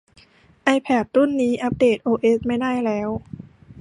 [0.63, 3.09] ไอแพดรุ่นนี้อัปเดตโอเอสไม่ได้แล้ว